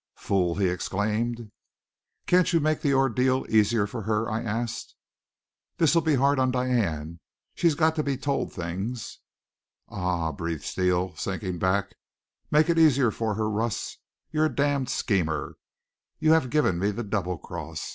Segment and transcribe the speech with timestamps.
[0.15, 1.51] "Fool!" he exclaimed.
[2.25, 4.95] "Can't you make the ordeal easier for her?" I asked.
[5.77, 7.19] "This'll be hard on Diane.
[7.53, 9.19] She's got to be told things!"
[9.89, 11.93] "Ah!" breathed Steele, sinking back.
[12.49, 13.99] "Make it easier for her Russ,
[14.31, 15.57] you're a damned schemer.
[16.17, 17.87] You have given me the double cross.